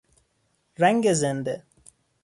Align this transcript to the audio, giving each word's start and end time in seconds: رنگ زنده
رنگ 0.77 1.13
زنده 1.13 1.63